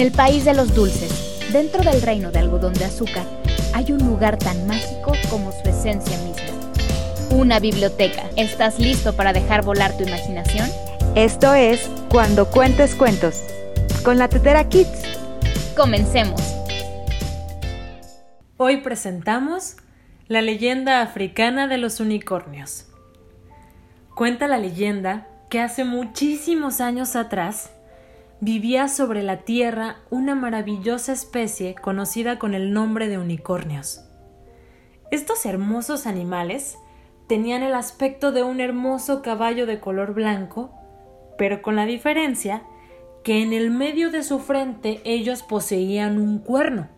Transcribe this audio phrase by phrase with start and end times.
[0.00, 3.26] el país de los dulces, dentro del reino de algodón de azúcar,
[3.74, 6.42] hay un lugar tan mágico como su esencia misma.
[7.30, 8.22] Una biblioteca.
[8.36, 10.68] ¿Estás listo para dejar volar tu imaginación?
[11.14, 13.42] Esto es Cuando Cuentes Cuentos,
[14.04, 15.02] con la Tetera Kids.
[15.76, 16.40] Comencemos.
[18.56, 19.76] Hoy presentamos
[20.28, 22.86] la leyenda africana de los unicornios.
[24.14, 27.72] Cuenta la leyenda que hace muchísimos años atrás
[28.42, 34.04] vivía sobre la Tierra una maravillosa especie conocida con el nombre de unicornios.
[35.12, 36.76] Estos hermosos animales
[37.28, 40.72] tenían el aspecto de un hermoso caballo de color blanco,
[41.38, 42.64] pero con la diferencia
[43.22, 46.88] que en el medio de su frente ellos poseían un cuerno.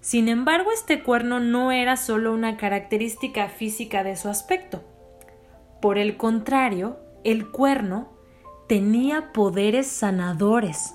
[0.00, 4.82] Sin embargo, este cuerno no era solo una característica física de su aspecto.
[5.82, 8.15] Por el contrario, el cuerno
[8.66, 10.94] tenía poderes sanadores.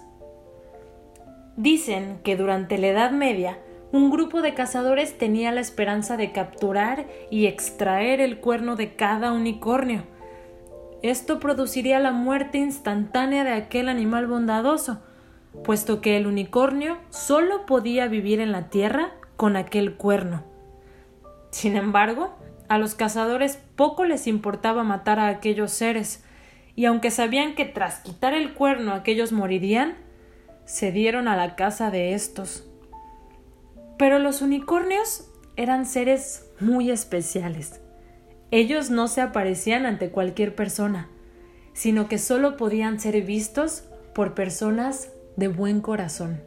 [1.56, 3.60] Dicen que durante la Edad Media
[3.92, 9.34] un grupo de cazadores tenía la esperanza de capturar y extraer el cuerno de cada
[9.34, 10.04] unicornio.
[11.02, 15.02] Esto produciría la muerte instantánea de aquel animal bondadoso,
[15.64, 20.44] puesto que el unicornio solo podía vivir en la tierra con aquel cuerno.
[21.50, 22.34] Sin embargo,
[22.70, 26.24] a los cazadores poco les importaba matar a aquellos seres,
[26.76, 29.98] y aunque sabían que tras quitar el cuerno aquellos morirían,
[30.66, 32.68] se dieron a la caza de estos.
[33.98, 37.82] Pero los unicornios eran seres muy especiales.
[38.52, 41.10] Ellos no se aparecían ante cualquier persona,
[41.74, 46.42] sino que solo podían ser vistos por personas de buen corazón.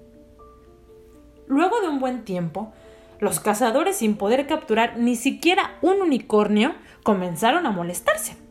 [1.46, 2.72] Luego de un buen tiempo,
[3.20, 8.43] los cazadores, sin poder capturar ni siquiera un unicornio, comenzaron a molestarse.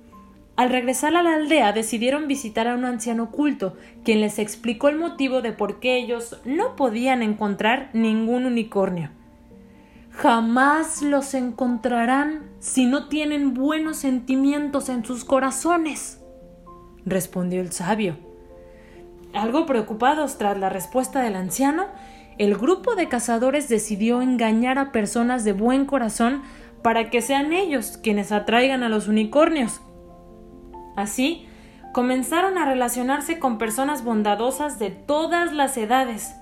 [0.55, 4.99] Al regresar a la aldea decidieron visitar a un anciano culto, quien les explicó el
[4.99, 9.09] motivo de por qué ellos no podían encontrar ningún unicornio.
[10.11, 16.21] Jamás los encontrarán si no tienen buenos sentimientos en sus corazones,
[17.03, 18.15] respondió el sabio.
[19.33, 21.87] Algo preocupados tras la respuesta del anciano,
[22.37, 26.43] el grupo de cazadores decidió engañar a personas de buen corazón
[26.83, 29.81] para que sean ellos quienes atraigan a los unicornios.
[30.95, 31.47] Así,
[31.93, 36.35] comenzaron a relacionarse con personas bondadosas de todas las edades.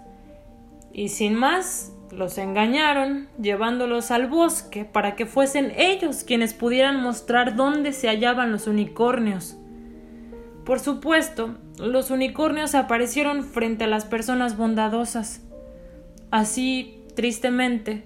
[0.94, 7.56] Y sin más, los engañaron, llevándolos al bosque para que fuesen ellos quienes pudieran mostrar
[7.56, 9.58] dónde se hallaban los unicornios.
[10.66, 15.42] Por supuesto, los unicornios aparecieron frente a las personas bondadosas.
[16.30, 18.04] Así, tristemente,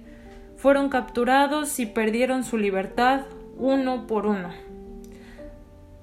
[0.56, 3.22] fueron capturados y perdieron su libertad
[3.58, 4.65] uno por uno.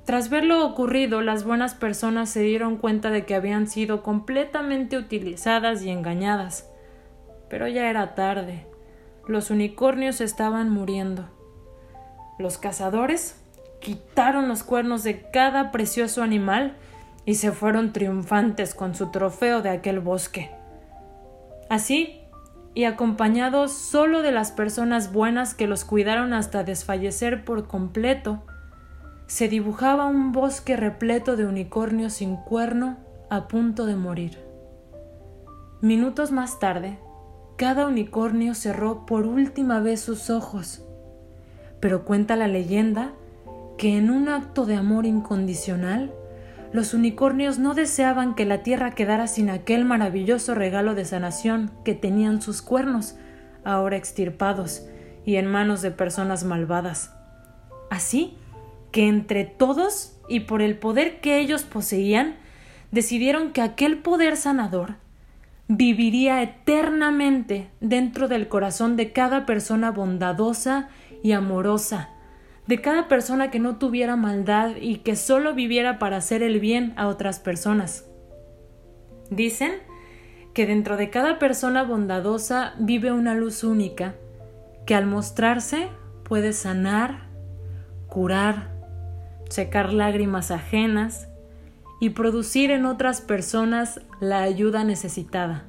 [0.05, 4.97] Tras ver lo ocurrido, las buenas personas se dieron cuenta de que habían sido completamente
[4.97, 6.69] utilizadas y engañadas.
[7.49, 8.65] Pero ya era tarde.
[9.27, 11.29] Los unicornios estaban muriendo.
[12.37, 13.39] Los cazadores
[13.79, 16.75] quitaron los cuernos de cada precioso animal
[17.25, 20.51] y se fueron triunfantes con su trofeo de aquel bosque.
[21.69, 22.19] Así,
[22.73, 28.43] y acompañados solo de las personas buenas que los cuidaron hasta desfallecer por completo,
[29.33, 32.97] se dibujaba un bosque repleto de unicornios sin cuerno
[33.31, 34.37] a punto de morir.
[35.81, 36.99] Minutos más tarde,
[37.57, 40.85] cada unicornio cerró por última vez sus ojos,
[41.79, 43.13] pero cuenta la leyenda
[43.79, 46.13] que en un acto de amor incondicional,
[46.71, 51.95] los unicornios no deseaban que la tierra quedara sin aquel maravilloso regalo de sanación que
[51.95, 53.15] tenían sus cuernos,
[53.63, 54.85] ahora extirpados
[55.25, 57.15] y en manos de personas malvadas.
[57.89, 58.37] Así,
[58.93, 62.35] que entre todos y por el poder que ellos poseían,
[62.91, 64.95] decidieron que aquel poder sanador
[65.67, 70.89] viviría eternamente dentro del corazón de cada persona bondadosa
[71.23, 72.09] y amorosa,
[72.67, 76.93] de cada persona que no tuviera maldad y que solo viviera para hacer el bien
[76.95, 78.05] a otras personas.
[79.31, 79.71] Dicen
[80.53, 84.13] que dentro de cada persona bondadosa vive una luz única,
[84.85, 85.87] que al mostrarse
[86.23, 87.27] puede sanar,
[88.07, 88.72] curar,
[89.49, 91.27] secar lágrimas ajenas
[91.99, 95.65] y producir en otras personas la ayuda necesitada.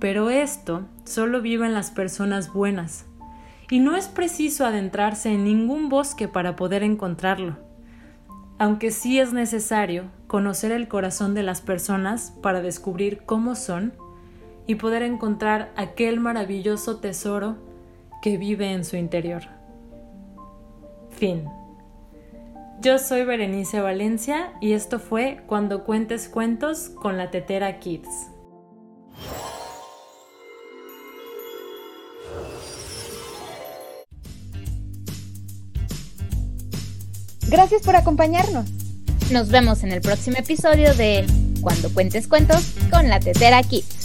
[0.00, 3.06] Pero esto solo vive en las personas buenas,
[3.70, 7.56] y no es preciso adentrarse en ningún bosque para poder encontrarlo,
[8.58, 13.92] aunque sí es necesario conocer el corazón de las personas para descubrir cómo son
[14.66, 17.56] y poder encontrar aquel maravilloso tesoro
[18.22, 19.42] que vive en su interior.
[21.10, 21.44] Fin.
[22.80, 28.08] Yo soy Berenice Valencia y esto fue Cuando cuentes cuentos con la Tetera Kids.
[37.48, 38.66] Gracias por acompañarnos.
[39.32, 41.26] Nos vemos en el próximo episodio de
[41.60, 43.97] Cuando cuentes cuentos con la Tetera Kids.